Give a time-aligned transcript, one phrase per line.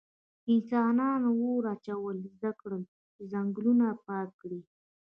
[0.51, 4.61] انسانان اور اچول زده کړل چې ځنګلونه پاک کړي.